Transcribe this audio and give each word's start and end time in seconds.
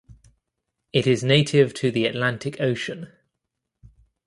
It 0.91 1.05
is 1.05 1.23
native 1.23 1.75
to 1.75 1.91
the 1.91 2.07
Atlantic 2.07 2.59
Ocean. 2.59 3.11